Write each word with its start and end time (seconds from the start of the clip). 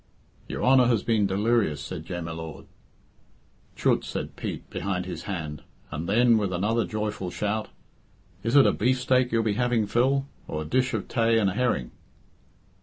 "Your 0.47 0.63
Honour 0.63 0.87
has 0.87 1.03
been 1.03 1.27
delirious," 1.27 1.79
said 1.79 2.07
Jem 2.07 2.25
y 2.25 2.31
Lord. 2.31 2.65
"Chut!" 3.75 4.03
said 4.03 4.35
Pete 4.35 4.67
behind 4.71 5.05
his 5.05 5.25
hand, 5.25 5.61
and 5.91 6.09
then, 6.09 6.39
with 6.39 6.51
another 6.51 6.85
joyful 6.87 7.29
shout, 7.29 7.67
"Is 8.41 8.55
it 8.55 8.65
a 8.65 8.71
beefsteak 8.73 9.31
you'll 9.31 9.43
be 9.43 9.53
having, 9.53 9.85
Phil, 9.85 10.25
or 10.47 10.63
a 10.63 10.65
dish 10.65 10.95
of 10.95 11.07
tay 11.07 11.37
and 11.37 11.51
a 11.51 11.53
herring?" 11.53 11.91